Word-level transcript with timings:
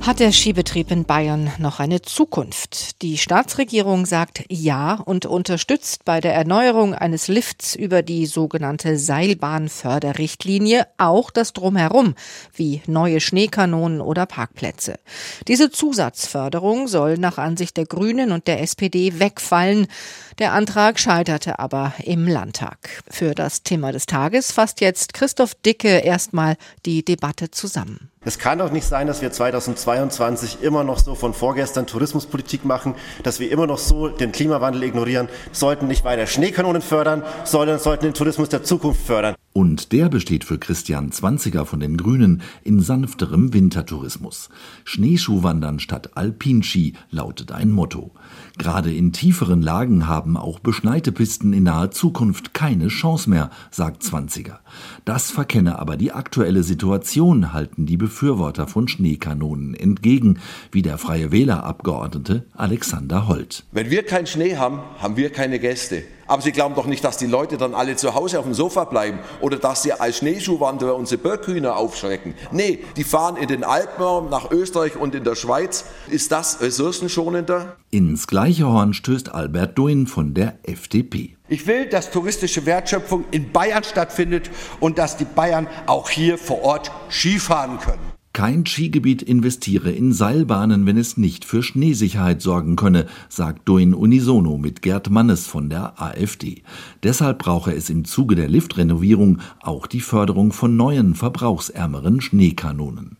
Hat 0.00 0.18
der 0.18 0.32
Skibetrieb 0.32 0.90
in 0.90 1.04
Bayern 1.04 1.52
noch 1.58 1.78
eine 1.78 2.00
Zukunft? 2.00 3.02
Die 3.02 3.18
Staatsregierung 3.18 4.06
sagt 4.06 4.44
Ja 4.48 4.94
und 4.94 5.26
unterstützt 5.26 6.06
bei 6.06 6.22
der 6.22 6.34
Erneuerung 6.34 6.94
eines 6.94 7.28
Lifts 7.28 7.74
über 7.74 8.00
die 8.00 8.24
sogenannte 8.24 8.96
Seilbahnförderrichtlinie 8.96 10.86
auch 10.96 11.30
das 11.30 11.52
Drumherum, 11.52 12.14
wie 12.54 12.80
neue 12.86 13.20
Schneekanonen 13.20 14.00
oder 14.00 14.24
Parkplätze. 14.24 14.98
Diese 15.48 15.70
Zusatzförderung 15.70 16.88
soll 16.88 17.18
nach 17.18 17.36
Ansicht 17.36 17.76
der 17.76 17.84
Grünen 17.84 18.32
und 18.32 18.46
der 18.46 18.62
SPD 18.62 19.20
wegfallen. 19.20 19.86
Der 20.38 20.54
Antrag 20.54 20.98
scheiterte 20.98 21.58
aber 21.58 21.92
im 22.02 22.26
Landtag. 22.26 23.02
Für 23.10 23.34
das 23.34 23.64
Thema 23.64 23.92
des 23.92 24.06
Tages 24.06 24.50
fasst 24.50 24.80
jetzt 24.80 25.12
Christoph 25.12 25.54
Dicke 25.56 25.98
erstmal 25.98 26.56
die 26.86 27.04
Debatte 27.04 27.50
zusammen. 27.50 28.10
Es 28.22 28.38
kann 28.38 28.58
doch 28.58 28.70
nicht 28.70 28.84
sein, 28.84 29.06
dass 29.06 29.22
wir 29.22 29.32
2022 29.32 30.62
immer 30.62 30.84
noch 30.84 30.98
so 30.98 31.14
von 31.14 31.32
vorgestern 31.32 31.86
Tourismuspolitik 31.86 32.66
machen, 32.66 32.94
dass 33.22 33.40
wir 33.40 33.50
immer 33.50 33.66
noch 33.66 33.78
so 33.78 34.08
den 34.08 34.30
Klimawandel 34.30 34.82
ignorieren, 34.82 35.30
sollten 35.52 35.86
nicht 35.86 36.04
weiter 36.04 36.26
Schneekanonen 36.26 36.82
fördern, 36.82 37.22
sondern 37.44 37.78
sollten 37.78 38.04
den 38.04 38.12
Tourismus 38.12 38.50
der 38.50 38.62
Zukunft 38.62 39.06
fördern. 39.06 39.36
Und 39.52 39.90
der 39.90 40.08
besteht 40.08 40.44
für 40.44 40.58
Christian 40.58 41.10
Zwanziger 41.10 41.66
von 41.66 41.80
den 41.80 41.96
Grünen 41.96 42.40
in 42.62 42.80
sanfterem 42.80 43.52
Wintertourismus. 43.52 44.48
Schneeschuhwandern 44.84 45.80
statt 45.80 46.16
Alpinski 46.16 46.94
lautet 47.10 47.50
ein 47.50 47.72
Motto. 47.72 48.12
Gerade 48.58 48.94
in 48.94 49.12
tieferen 49.12 49.60
Lagen 49.60 50.06
haben 50.06 50.36
auch 50.36 50.60
beschneite 50.60 51.10
Pisten 51.10 51.52
in 51.52 51.64
naher 51.64 51.90
Zukunft 51.90 52.54
keine 52.54 52.88
Chance 52.88 53.28
mehr, 53.28 53.50
sagt 53.72 54.04
Zwanziger. 54.04 54.60
Das 55.04 55.32
verkenne 55.32 55.80
aber 55.80 55.96
die 55.96 56.12
aktuelle 56.12 56.62
Situation, 56.62 57.52
halten 57.52 57.86
die 57.86 57.96
Befürworter 57.96 58.68
von 58.68 58.86
Schneekanonen 58.86 59.74
entgegen, 59.74 60.38
wie 60.70 60.82
der 60.82 60.96
Freie 60.96 61.32
Wählerabgeordnete 61.32 62.46
Alexander 62.54 63.26
Holt. 63.26 63.64
Wenn 63.72 63.90
wir 63.90 64.04
keinen 64.04 64.28
Schnee 64.28 64.56
haben, 64.56 64.78
haben 65.00 65.16
wir 65.16 65.30
keine 65.30 65.58
Gäste. 65.58 66.04
Aber 66.30 66.42
Sie 66.42 66.52
glauben 66.52 66.76
doch 66.76 66.86
nicht, 66.86 67.02
dass 67.02 67.16
die 67.16 67.26
Leute 67.26 67.56
dann 67.56 67.74
alle 67.74 67.96
zu 67.96 68.14
Hause 68.14 68.38
auf 68.38 68.44
dem 68.44 68.54
Sofa 68.54 68.84
bleiben 68.84 69.18
oder 69.40 69.56
dass 69.56 69.82
sie 69.82 69.92
als 69.92 70.18
Schneeschuhwanderer 70.18 70.94
unsere 70.94 71.20
Birkhühner 71.20 71.76
aufschrecken. 71.76 72.34
Nee, 72.52 72.84
die 72.96 73.02
fahren 73.02 73.36
in 73.36 73.48
den 73.48 73.64
Alpen 73.64 74.30
nach 74.30 74.48
Österreich 74.52 74.94
und 74.94 75.16
in 75.16 75.24
der 75.24 75.34
Schweiz. 75.34 75.86
Ist 76.08 76.30
das 76.30 76.60
ressourcenschonender? 76.60 77.74
Ins 77.90 78.28
gleiche 78.28 78.68
Horn 78.68 78.94
stößt 78.94 79.34
Albert 79.34 79.76
Duin 79.76 80.06
von 80.06 80.32
der 80.32 80.60
FDP. 80.62 81.36
Ich 81.48 81.66
will, 81.66 81.86
dass 81.86 82.12
touristische 82.12 82.64
Wertschöpfung 82.64 83.24
in 83.32 83.50
Bayern 83.50 83.82
stattfindet 83.82 84.52
und 84.78 84.98
dass 84.98 85.16
die 85.16 85.24
Bayern 85.24 85.66
auch 85.86 86.10
hier 86.10 86.38
vor 86.38 86.62
Ort 86.62 86.92
Skifahren 87.10 87.80
können. 87.80 88.19
Kein 88.32 88.64
Skigebiet 88.64 89.22
investiere 89.22 89.90
in 89.90 90.12
Seilbahnen, 90.12 90.86
wenn 90.86 90.96
es 90.96 91.16
nicht 91.16 91.44
für 91.44 91.64
Schneesicherheit 91.64 92.40
sorgen 92.40 92.76
könne, 92.76 93.06
sagt 93.28 93.68
Duin 93.68 93.92
unisono 93.92 94.56
mit 94.56 94.82
Gerd 94.82 95.10
Mannes 95.10 95.48
von 95.48 95.68
der 95.68 96.00
AfD. 96.00 96.62
Deshalb 97.02 97.40
brauche 97.40 97.74
es 97.74 97.90
im 97.90 98.04
Zuge 98.04 98.36
der 98.36 98.48
Liftrenovierung 98.48 99.38
auch 99.60 99.88
die 99.88 100.00
Förderung 100.00 100.52
von 100.52 100.76
neuen, 100.76 101.16
verbrauchsärmeren 101.16 102.20
Schneekanonen. 102.20 103.16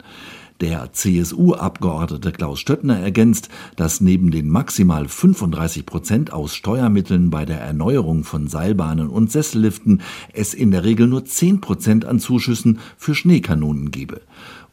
Der 0.60 0.92
CSU-Abgeordnete 0.92 2.32
Klaus 2.32 2.60
Stöttner 2.60 2.98
ergänzt, 2.98 3.48
dass 3.76 4.02
neben 4.02 4.30
den 4.30 4.48
maximal 4.48 5.08
35 5.08 5.86
Prozent 5.86 6.32
aus 6.34 6.54
Steuermitteln 6.54 7.30
bei 7.30 7.46
der 7.46 7.60
Erneuerung 7.60 8.24
von 8.24 8.46
Seilbahnen 8.46 9.08
und 9.08 9.32
Sesselliften 9.32 10.02
es 10.34 10.52
in 10.52 10.70
der 10.70 10.84
Regel 10.84 11.06
nur 11.06 11.24
10 11.24 11.62
Prozent 11.62 12.04
an 12.04 12.20
Zuschüssen 12.20 12.78
für 12.98 13.14
Schneekanonen 13.14 13.90
gebe. 13.90 14.20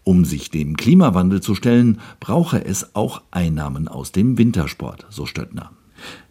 Um 0.08 0.24
sich 0.24 0.50
dem 0.50 0.78
Klimawandel 0.78 1.42
zu 1.42 1.54
stellen, 1.54 2.00
brauche 2.22 2.64
es 2.64 2.96
auch 2.96 3.24
Einnahmen 3.30 3.90
aus 3.90 4.14
dem 4.14 4.38
Wintersport, 4.38 5.06
so 5.10 5.26
Stöttner. 5.26 5.74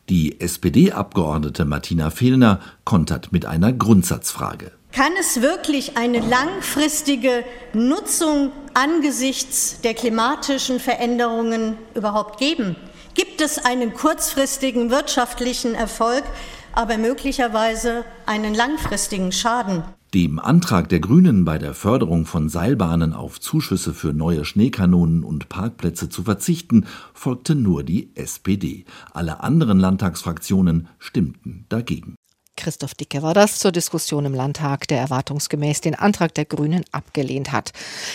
Die 0.08 0.40
SPD-Abgeordnete 0.40 1.66
Martina 1.66 2.08
Fehlner 2.08 2.60
kontert 2.84 3.32
mit 3.32 3.44
einer 3.44 3.74
Grundsatzfrage. 3.74 4.72
Kann 4.92 5.12
es 5.20 5.42
wirklich 5.42 5.98
eine 5.98 6.20
langfristige 6.20 7.44
Nutzung 7.74 8.50
angesichts 8.72 9.82
der 9.82 9.92
klimatischen 9.92 10.80
Veränderungen 10.80 11.76
überhaupt 11.94 12.38
geben? 12.38 12.76
Gibt 13.12 13.42
es 13.42 13.62
einen 13.62 13.92
kurzfristigen 13.92 14.88
wirtschaftlichen 14.88 15.74
Erfolg, 15.74 16.24
aber 16.72 16.96
möglicherweise 16.96 18.06
einen 18.24 18.54
langfristigen 18.54 19.32
Schaden? 19.32 19.82
Dem 20.16 20.38
Antrag 20.38 20.88
der 20.88 21.00
Grünen 21.00 21.44
bei 21.44 21.58
der 21.58 21.74
Förderung 21.74 22.24
von 22.24 22.48
Seilbahnen 22.48 23.12
auf 23.12 23.38
Zuschüsse 23.38 23.92
für 23.92 24.14
neue 24.14 24.46
Schneekanonen 24.46 25.22
und 25.22 25.50
Parkplätze 25.50 26.08
zu 26.08 26.22
verzichten, 26.22 26.86
folgte 27.12 27.54
nur 27.54 27.84
die 27.84 28.16
SPD. 28.16 28.86
Alle 29.12 29.40
anderen 29.40 29.78
Landtagsfraktionen 29.78 30.88
stimmten 30.98 31.66
dagegen. 31.68 32.14
Christoph 32.56 32.94
Dicke 32.94 33.22
war 33.22 33.34
das 33.34 33.58
zur 33.58 33.70
Diskussion 33.70 34.24
im 34.24 34.34
Landtag, 34.34 34.88
der 34.88 34.98
erwartungsgemäß 34.98 35.80
den 35.82 35.94
Antrag 35.94 36.34
der 36.34 36.44
Grünen 36.44 36.84
abgelehnt 36.90 37.52
hat. 37.52 37.72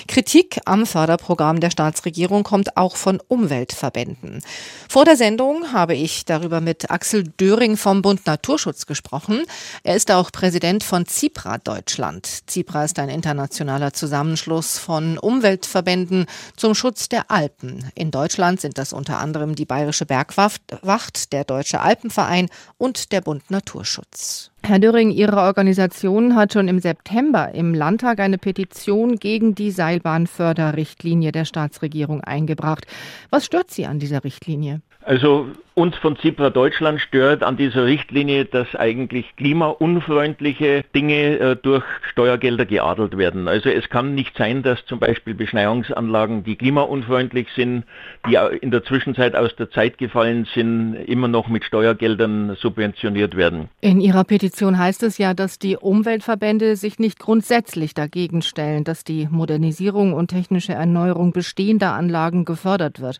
Kritik 0.07 0.59
am 0.65 0.85
Förderprogramm 0.85 1.59
der 1.59 1.69
Staatsregierung 1.69 2.43
kommt 2.43 2.75
auch 2.77 2.95
von 2.95 3.21
Umweltverbänden. 3.27 4.41
Vor 4.89 5.05
der 5.05 5.15
Sendung 5.15 5.71
habe 5.71 5.95
ich 5.95 6.25
darüber 6.25 6.59
mit 6.59 6.89
Axel 6.91 7.23
Döring 7.39 7.77
vom 7.77 8.01
Bund 8.01 8.25
Naturschutz 8.25 8.85
gesprochen. 8.85 9.43
Er 9.83 9.95
ist 9.95 10.11
auch 10.11 10.31
Präsident 10.31 10.83
von 10.83 11.05
CIPRA 11.05 11.59
Deutschland. 11.59 12.27
CIPRA 12.49 12.85
ist 12.85 12.99
ein 12.99 13.09
internationaler 13.09 13.93
Zusammenschluss 13.93 14.77
von 14.77 15.17
Umweltverbänden 15.17 16.25
zum 16.57 16.75
Schutz 16.75 17.07
der 17.09 17.29
Alpen. 17.29 17.89
In 17.95 18.11
Deutschland 18.11 18.59
sind 18.59 18.77
das 18.77 18.93
unter 18.93 19.19
anderem 19.19 19.55
die 19.55 19.65
Bayerische 19.65 20.05
Bergwacht, 20.05 21.31
der 21.31 21.43
Deutsche 21.43 21.81
Alpenverein 21.81 22.49
und 22.77 23.11
der 23.11 23.21
Bund 23.21 23.49
Naturschutz. 23.51 24.30
Yes. 24.31 24.49
Herr 24.63 24.77
Döring, 24.77 25.09
Ihre 25.09 25.37
Organisation 25.37 26.35
hat 26.35 26.53
schon 26.53 26.67
im 26.67 26.79
September 26.79 27.53
im 27.53 27.73
Landtag 27.73 28.19
eine 28.19 28.37
Petition 28.37 29.15
gegen 29.15 29.55
die 29.55 29.71
Seilbahnförderrichtlinie 29.71 31.31
der 31.31 31.45
Staatsregierung 31.45 32.21
eingebracht. 32.21 32.85
Was 33.31 33.45
stört 33.45 33.71
Sie 33.71 33.87
an 33.87 33.97
dieser 33.97 34.23
Richtlinie? 34.23 34.81
Also 35.03 35.47
uns 35.73 35.95
von 35.95 36.17
Zipra 36.17 36.49
Deutschland 36.49 36.99
stört 36.99 37.43
an 37.43 37.57
dieser 37.57 37.85
Richtlinie, 37.85 38.45
dass 38.45 38.75
eigentlich 38.75 39.25
klimaunfreundliche 39.35 40.83
Dinge 40.93 41.39
äh, 41.39 41.55
durch 41.55 41.83
Steuergelder 42.11 42.65
geadelt 42.65 43.17
werden. 43.17 43.47
Also 43.47 43.69
es 43.69 43.89
kann 43.89 44.13
nicht 44.13 44.37
sein, 44.37 44.61
dass 44.63 44.85
zum 44.85 44.99
Beispiel 44.99 45.33
Beschneiungsanlagen, 45.33 46.43
die 46.43 46.55
klimaunfreundlich 46.55 47.47
sind, 47.55 47.85
die 48.27 48.37
in 48.61 48.69
der 48.69 48.83
Zwischenzeit 48.83 49.35
aus 49.35 49.55
der 49.55 49.71
Zeit 49.71 49.97
gefallen 49.97 50.45
sind, 50.53 50.93
immer 50.93 51.27
noch 51.27 51.47
mit 51.47 51.63
Steuergeldern 51.63 52.55
subventioniert 52.59 53.35
werden. 53.35 53.69
In 53.79 54.01
Ihrer 54.01 54.23
Petition 54.23 54.50
heißt 54.59 55.03
es 55.03 55.17
ja, 55.17 55.33
dass 55.33 55.59
die 55.59 55.77
Umweltverbände 55.77 56.75
sich 56.75 56.99
nicht 56.99 57.19
grundsätzlich 57.19 57.93
dagegen 57.93 58.41
stellen, 58.41 58.83
dass 58.83 59.03
die 59.03 59.27
Modernisierung 59.29 60.13
und 60.13 60.29
technische 60.29 60.73
Erneuerung 60.73 61.31
bestehender 61.31 61.93
Anlagen 61.93 62.45
gefördert 62.45 62.99
wird. 62.99 63.19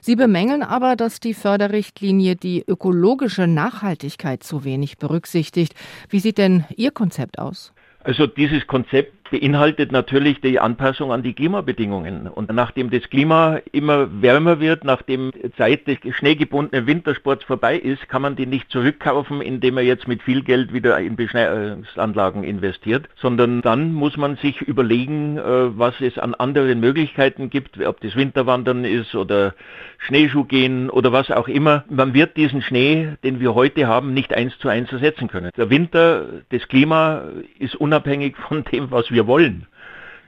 Sie 0.00 0.16
bemängeln 0.16 0.62
aber, 0.62 0.96
dass 0.96 1.20
die 1.20 1.34
Förderrichtlinie 1.34 2.36
die 2.36 2.64
ökologische 2.66 3.46
Nachhaltigkeit 3.46 4.42
zu 4.42 4.64
wenig 4.64 4.98
berücksichtigt. 4.98 5.74
Wie 6.08 6.20
sieht 6.20 6.38
denn 6.38 6.64
Ihr 6.76 6.90
Konzept 6.90 7.38
aus? 7.38 7.72
Also 8.00 8.26
dieses 8.26 8.66
Konzept 8.66 9.23
beinhaltet 9.30 9.92
natürlich 9.92 10.40
die 10.40 10.60
Anpassung 10.60 11.12
an 11.12 11.22
die 11.22 11.32
Klimabedingungen. 11.32 12.26
Und 12.26 12.52
nachdem 12.52 12.90
das 12.90 13.08
Klima 13.10 13.58
immer 13.72 14.08
wärmer 14.22 14.60
wird, 14.60 14.84
nachdem 14.84 15.32
Zeit 15.56 15.86
des 15.86 15.98
schneegebundenen 16.16 16.86
Wintersports 16.86 17.44
vorbei 17.44 17.76
ist, 17.76 18.08
kann 18.08 18.22
man 18.22 18.36
die 18.36 18.46
nicht 18.46 18.70
zurückkaufen, 18.70 19.40
indem 19.40 19.74
man 19.74 19.86
jetzt 19.86 20.08
mit 20.08 20.22
viel 20.22 20.42
Geld 20.42 20.72
wieder 20.72 20.98
in 20.98 21.16
Beschneiungsanlagen 21.16 22.44
investiert, 22.44 23.08
sondern 23.16 23.62
dann 23.62 23.92
muss 23.92 24.16
man 24.16 24.36
sich 24.36 24.60
überlegen, 24.60 25.38
äh, 25.38 25.78
was 25.78 26.00
es 26.00 26.18
an 26.18 26.34
anderen 26.34 26.80
Möglichkeiten 26.80 27.50
gibt, 27.50 27.84
ob 27.84 28.00
das 28.00 28.16
Winterwandern 28.16 28.84
ist 28.84 29.14
oder 29.14 29.54
Schneeschuh 29.98 30.44
gehen 30.44 30.90
oder 30.90 31.12
was 31.12 31.30
auch 31.30 31.48
immer. 31.48 31.84
Man 31.88 32.14
wird 32.14 32.36
diesen 32.36 32.62
Schnee, 32.62 33.14
den 33.22 33.40
wir 33.40 33.54
heute 33.54 33.86
haben, 33.86 34.12
nicht 34.12 34.34
eins 34.34 34.58
zu 34.58 34.68
eins 34.68 34.92
ersetzen 34.92 35.28
können. 35.28 35.50
Der 35.56 35.70
Winter, 35.70 36.26
das 36.50 36.68
Klima 36.68 37.22
ist 37.58 37.74
unabhängig 37.74 38.36
von 38.36 38.64
dem, 38.64 38.90
was 38.90 39.10
wir 39.10 39.13
wir 39.14 39.26
wollen. 39.26 39.66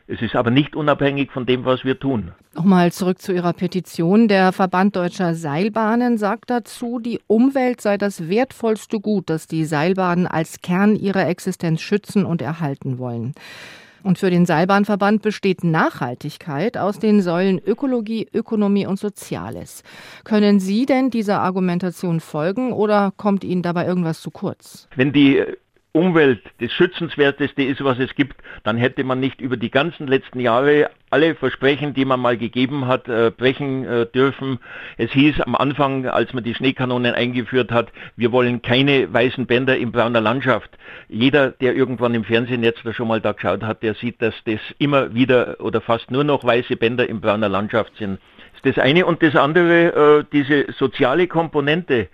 Es 0.08 0.22
ist 0.22 0.36
aber 0.36 0.52
nicht 0.52 0.76
unabhängig 0.76 1.32
von 1.32 1.46
dem, 1.46 1.64
was 1.64 1.84
wir 1.84 1.98
tun. 1.98 2.30
Nochmal 2.54 2.92
zurück 2.92 3.20
zu 3.20 3.32
Ihrer 3.32 3.52
Petition. 3.52 4.28
Der 4.28 4.52
Verband 4.52 4.94
Deutscher 4.94 5.34
Seilbahnen 5.34 6.16
sagt 6.16 6.48
dazu, 6.48 7.00
die 7.00 7.18
Umwelt 7.26 7.80
sei 7.80 7.98
das 7.98 8.28
wertvollste 8.28 9.00
Gut, 9.00 9.28
das 9.28 9.48
die 9.48 9.64
Seilbahnen 9.64 10.28
als 10.28 10.60
Kern 10.62 10.94
ihrer 10.94 11.26
Existenz 11.26 11.80
schützen 11.82 12.24
und 12.24 12.40
erhalten 12.40 12.98
wollen. 12.98 13.34
Und 14.04 14.18
für 14.20 14.30
den 14.30 14.46
Seilbahnverband 14.46 15.22
besteht 15.22 15.64
Nachhaltigkeit 15.64 16.78
aus 16.78 17.00
den 17.00 17.20
Säulen 17.20 17.58
Ökologie, 17.58 18.28
Ökonomie 18.32 18.86
und 18.86 19.00
Soziales. 19.00 19.82
Können 20.22 20.60
Sie 20.60 20.86
denn 20.86 21.10
dieser 21.10 21.40
Argumentation 21.40 22.20
folgen 22.20 22.72
oder 22.72 23.12
kommt 23.16 23.42
Ihnen 23.42 23.62
dabei 23.62 23.84
irgendwas 23.84 24.20
zu 24.20 24.30
kurz? 24.30 24.86
Wenn 24.94 25.12
die 25.12 25.42
Umwelt 25.96 26.42
das 26.60 26.70
Schützenswerteste 26.72 27.62
ist, 27.62 27.82
was 27.82 27.98
es 27.98 28.14
gibt, 28.14 28.36
dann 28.64 28.76
hätte 28.76 29.02
man 29.02 29.18
nicht 29.18 29.40
über 29.40 29.56
die 29.56 29.70
ganzen 29.70 30.06
letzten 30.06 30.40
Jahre 30.40 30.90
alle 31.08 31.34
Versprechen, 31.34 31.94
die 31.94 32.04
man 32.04 32.20
mal 32.20 32.36
gegeben 32.36 32.86
hat, 32.86 33.08
äh, 33.08 33.32
brechen 33.34 33.86
äh, 33.86 34.04
dürfen. 34.04 34.58
Es 34.98 35.10
hieß 35.12 35.40
am 35.40 35.54
Anfang, 35.54 36.06
als 36.06 36.34
man 36.34 36.44
die 36.44 36.54
Schneekanonen 36.54 37.14
eingeführt 37.14 37.72
hat, 37.72 37.88
wir 38.14 38.30
wollen 38.30 38.60
keine 38.60 39.10
weißen 39.10 39.46
Bänder 39.46 39.78
in 39.78 39.90
brauner 39.90 40.20
Landschaft. 40.20 40.68
Jeder, 41.08 41.52
der 41.52 41.74
irgendwann 41.74 42.12
im 42.12 42.24
Fernsehen 42.24 42.62
jetzt 42.62 42.82
schon 42.92 43.08
mal 43.08 43.22
da 43.22 43.32
geschaut 43.32 43.62
hat, 43.62 43.82
der 43.82 43.94
sieht, 43.94 44.20
dass 44.20 44.34
das 44.44 44.60
immer 44.76 45.14
wieder 45.14 45.56
oder 45.60 45.80
fast 45.80 46.10
nur 46.10 46.24
noch 46.24 46.44
weiße 46.44 46.76
Bänder 46.76 47.08
in 47.08 47.22
brauner 47.22 47.48
Landschaft 47.48 47.96
sind. 47.96 48.20
Das 48.52 48.70
ist 48.70 48.76
das 48.76 48.84
eine. 48.84 49.06
Und 49.06 49.22
das 49.22 49.34
andere, 49.34 50.18
äh, 50.20 50.24
diese 50.30 50.70
soziale 50.72 51.26
Komponente, 51.26 52.08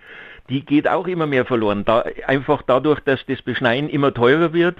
die 0.52 0.64
geht 0.64 0.86
auch 0.86 1.06
immer 1.06 1.26
mehr 1.26 1.46
verloren. 1.46 1.84
Da, 1.84 2.04
einfach 2.26 2.62
dadurch, 2.62 3.00
dass 3.00 3.24
das 3.26 3.40
Beschneien 3.40 3.88
immer 3.88 4.12
teurer 4.12 4.52
wird 4.52 4.76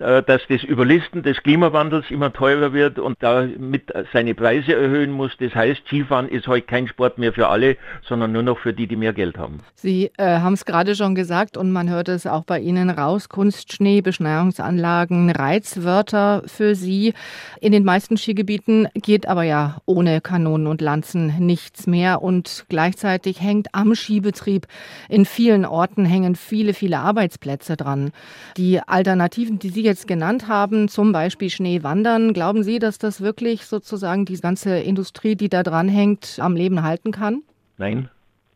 dass 0.00 0.40
das 0.48 0.64
Überlisten 0.64 1.22
des 1.22 1.42
Klimawandels 1.42 2.10
immer 2.10 2.32
teurer 2.32 2.72
wird 2.72 2.98
und 2.98 3.16
damit 3.20 3.92
seine 4.12 4.34
Preise 4.34 4.74
erhöhen 4.74 5.10
muss. 5.10 5.32
Das 5.38 5.54
heißt, 5.54 5.82
Skifahren 5.86 6.28
ist 6.28 6.46
heute 6.46 6.66
kein 6.66 6.88
Sport 6.88 7.18
mehr 7.18 7.32
für 7.32 7.48
alle, 7.48 7.76
sondern 8.02 8.32
nur 8.32 8.42
noch 8.42 8.58
für 8.58 8.72
die, 8.72 8.86
die 8.86 8.96
mehr 8.96 9.12
Geld 9.12 9.38
haben. 9.38 9.60
Sie 9.74 10.10
äh, 10.16 10.38
haben 10.38 10.54
es 10.54 10.64
gerade 10.64 10.94
schon 10.94 11.14
gesagt 11.14 11.56
und 11.56 11.70
man 11.70 11.90
hört 11.90 12.08
es 12.08 12.26
auch 12.26 12.44
bei 12.44 12.60
Ihnen 12.60 12.90
raus. 12.90 13.28
Kunstschnee, 13.28 14.00
Beschneiungsanlagen, 14.00 15.30
Reizwörter 15.30 16.42
für 16.46 16.74
Sie. 16.74 17.14
In 17.60 17.72
den 17.72 17.84
meisten 17.84 18.16
Skigebieten 18.16 18.88
geht 18.94 19.26
aber 19.26 19.42
ja 19.42 19.78
ohne 19.84 20.20
Kanonen 20.20 20.66
und 20.66 20.80
Lanzen 20.80 21.34
nichts 21.38 21.86
mehr 21.86 22.22
und 22.22 22.64
gleichzeitig 22.68 23.40
hängt 23.40 23.74
am 23.74 23.94
Skibetrieb 23.94 24.66
in 25.08 25.24
vielen 25.24 25.64
Orten 25.64 26.04
hängen 26.04 26.36
viele, 26.36 26.74
viele 26.74 26.98
Arbeitsplätze 26.98 27.76
dran. 27.76 28.12
Die 28.56 28.80
Alternativen, 28.80 29.58
die 29.58 29.70
Sie 29.70 29.82
jetzt 29.90 30.06
genannt 30.06 30.48
haben, 30.48 30.88
zum 30.88 31.12
Beispiel 31.12 31.50
Schneewandern, 31.50 32.32
glauben 32.32 32.62
Sie, 32.62 32.78
dass 32.78 32.98
das 32.98 33.20
wirklich 33.20 33.66
sozusagen 33.66 34.24
die 34.24 34.38
ganze 34.38 34.78
Industrie, 34.78 35.34
die 35.34 35.48
da 35.48 35.62
dran 35.62 35.88
hängt, 35.88 36.38
am 36.40 36.54
Leben 36.54 36.82
halten 36.82 37.10
kann? 37.10 37.42
Nein, 37.76 38.08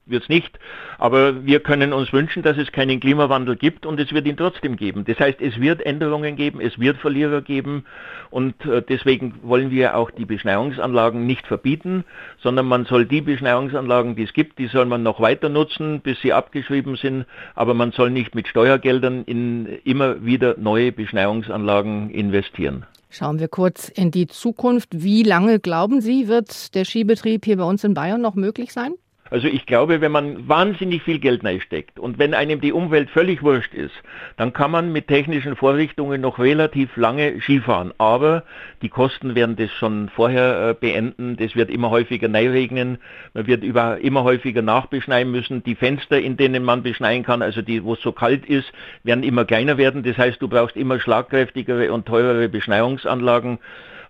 wird 0.06 0.24
es 0.24 0.28
nicht. 0.28 0.58
Aber 0.98 1.44
wir 1.44 1.60
können 1.60 1.92
uns 1.92 2.12
wünschen, 2.12 2.42
dass 2.42 2.56
es 2.56 2.72
keinen 2.72 3.00
Klimawandel 3.00 3.56
gibt 3.56 3.86
und 3.86 3.98
es 4.00 4.12
wird 4.12 4.26
ihn 4.26 4.36
trotzdem 4.36 4.76
geben. 4.76 5.04
Das 5.04 5.18
heißt, 5.18 5.40
es 5.40 5.60
wird 5.60 5.84
Änderungen 5.84 6.36
geben, 6.36 6.60
es 6.60 6.78
wird 6.78 6.98
Verlierer 6.98 7.40
geben 7.42 7.84
und 8.30 8.64
äh, 8.66 8.82
deswegen 8.82 9.34
wollen 9.42 9.70
wir 9.70 9.96
auch 9.96 10.10
die 10.10 10.24
Beschneiungsanlagen 10.24 11.26
nicht 11.26 11.46
verbieten, 11.46 12.04
sondern 12.42 12.66
man 12.66 12.84
soll 12.84 13.06
die 13.06 13.20
Beschneiungsanlagen, 13.20 14.16
die 14.16 14.24
es 14.24 14.32
gibt, 14.32 14.58
die 14.58 14.66
soll 14.66 14.86
man 14.86 15.02
noch 15.02 15.20
weiter 15.20 15.48
nutzen, 15.48 16.00
bis 16.00 16.20
sie 16.20 16.32
abgeschrieben 16.32 16.96
sind, 16.96 17.26
aber 17.54 17.74
man 17.74 17.92
soll 17.92 18.10
nicht 18.10 18.34
mit 18.34 18.48
Steuergeldern 18.48 19.24
in 19.24 19.66
immer 19.84 20.24
wieder 20.24 20.56
neue 20.58 20.92
Beschneiungsanlagen 20.92 22.10
investieren. 22.10 22.86
Schauen 23.10 23.38
wir 23.38 23.46
kurz 23.46 23.88
in 23.90 24.10
die 24.10 24.26
Zukunft. 24.26 24.88
Wie 24.90 25.22
lange 25.22 25.60
glauben 25.60 26.00
Sie, 26.00 26.26
wird 26.26 26.74
der 26.74 26.84
Skibetrieb 26.84 27.44
hier 27.44 27.58
bei 27.58 27.62
uns 27.62 27.84
in 27.84 27.94
Bayern 27.94 28.20
noch 28.20 28.34
möglich 28.34 28.72
sein? 28.72 28.94
Also 29.34 29.48
ich 29.48 29.66
glaube, 29.66 30.00
wenn 30.00 30.12
man 30.12 30.48
wahnsinnig 30.48 31.02
viel 31.02 31.18
Geld 31.18 31.44
reinsteckt 31.44 31.98
und 31.98 32.20
wenn 32.20 32.34
einem 32.34 32.60
die 32.60 32.72
Umwelt 32.72 33.10
völlig 33.10 33.42
wurscht 33.42 33.74
ist, 33.74 33.94
dann 34.36 34.52
kann 34.52 34.70
man 34.70 34.92
mit 34.92 35.08
technischen 35.08 35.56
Vorrichtungen 35.56 36.20
noch 36.20 36.38
relativ 36.38 36.96
lange 36.96 37.40
Skifahren. 37.40 37.92
Aber 37.98 38.44
die 38.80 38.88
Kosten 38.88 39.34
werden 39.34 39.56
das 39.56 39.72
schon 39.72 40.08
vorher 40.08 40.68
äh, 40.68 40.74
beenden. 40.74 41.36
Das 41.36 41.56
wird 41.56 41.68
immer 41.68 41.90
häufiger 41.90 42.32
regnen. 42.32 42.98
Man 43.32 43.48
wird 43.48 43.64
über, 43.64 43.98
immer 43.98 44.22
häufiger 44.22 44.62
nachbeschneien 44.62 45.28
müssen. 45.32 45.64
Die 45.64 45.74
Fenster, 45.74 46.20
in 46.20 46.36
denen 46.36 46.62
man 46.62 46.84
beschneien 46.84 47.24
kann, 47.24 47.42
also 47.42 47.60
die, 47.60 47.82
wo 47.82 47.94
es 47.94 48.02
so 48.02 48.12
kalt 48.12 48.46
ist, 48.46 48.72
werden 49.02 49.24
immer 49.24 49.44
kleiner 49.44 49.78
werden. 49.78 50.04
Das 50.04 50.16
heißt, 50.16 50.40
du 50.40 50.46
brauchst 50.46 50.76
immer 50.76 51.00
schlagkräftigere 51.00 51.92
und 51.92 52.06
teurere 52.06 52.48
Beschneiungsanlagen. 52.48 53.58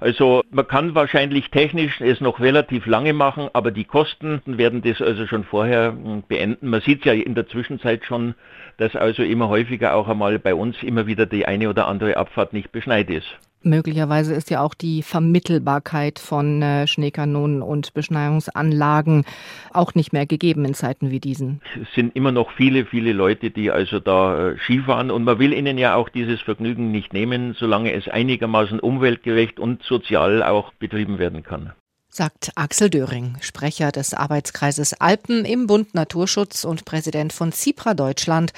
Also 0.05 0.43
man 0.51 0.69
kann 0.69 0.95
wahrscheinlich 0.95 1.51
technisch 1.51 1.99
es 2.03 2.21
noch 2.21 2.39
relativ 2.39 2.85
lange 2.85 3.15
machen, 3.15 3.49
aber 3.55 3.71
die 3.71 3.87
Kosten 3.87 4.43
werden 4.45 4.83
das 4.83 5.01
also 5.01 5.27
schon 5.27 5.45
vorher 5.45 5.93
hm, 5.93 6.25
beenden. 6.29 6.69
Man 6.69 6.83
sieht 6.83 7.07
ja 7.07 7.15
in 7.15 7.35
der 7.35 7.47
Zwischenzeit 7.47 8.05
schon, 8.05 8.35
dass 8.77 8.95
also 8.97 9.23
immer 9.23 9.49
häufiger 9.49 9.95
auch 9.95 10.07
einmal 10.07 10.39
bei 10.39 10.55
uns 10.55 10.77
immer 10.83 11.07
wieder 11.07 11.25
die 11.25 11.47
eine 11.47 11.71
oder 11.71 11.89
andere 11.89 12.19
Abfahrt 12.19 12.53
nicht 12.53 12.71
beschneit 12.71 13.09
ist. 13.09 13.39
Möglicherweise 13.65 14.35
ist 14.35 14.51
ja 14.51 14.61
auch 14.61 14.75
die 14.75 15.03
Vermittelbarkeit 15.03 16.19
von 16.19 16.63
äh, 16.63 16.87
Schneekanonen 16.87 17.63
und 17.63 17.95
Beschneiungsanlagen 17.95 19.25
auch 19.73 19.95
nicht 19.95 20.13
mehr 20.13 20.27
gegeben 20.27 20.65
in 20.65 20.75
Zeiten 20.75 21.11
wie 21.11 21.21
diesen. 21.21 21.61
Es 21.81 21.93
sind 21.95 22.15
immer 22.15 22.33
noch 22.33 22.51
viele, 22.53 22.87
viele 22.87 23.13
Leute, 23.13 23.51
die 23.51 23.71
also 23.71 24.01
da 24.01 24.51
äh, 24.51 24.59
Skifahren 24.59 25.11
und 25.11 25.25
man 25.25 25.39
will 25.39 25.53
ihnen 25.53 25.79
ja 25.79 25.95
auch 25.95 26.09
dieses 26.09 26.41
Vergnügen 26.41 26.91
nicht 26.91 27.13
nehmen, 27.13 27.55
solange 27.59 27.93
es 27.93 28.09
einigermaßen 28.09 28.81
umweltgerecht 28.81 29.59
und 29.59 29.83
sozial 29.83 30.43
auch 30.43 30.73
betrieben 30.75 31.19
werden 31.19 31.43
kann 31.43 31.73
sagt 32.15 32.53
Axel 32.55 32.91
Döring, 32.91 33.37
Sprecher 33.41 33.91
des 33.91 34.15
Arbeitskreises 34.15 34.95
Alpen 34.95 35.45
im 35.45 35.67
Bund 35.67 35.95
Naturschutz 35.95 36.65
und 36.65 36.85
Präsident 36.85 37.33
von 37.33 37.51
CIPRA 37.51 37.95
Deutschland, 37.95 38.53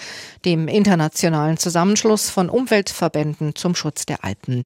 dem 0.44 0.68
internationalen 0.68 1.56
Zusammenschluss 1.56 2.28
von 2.28 2.50
Umweltverbänden 2.50 3.54
zum 3.54 3.74
Schutz 3.74 4.04
der 4.04 4.24
Alpen. 4.24 4.54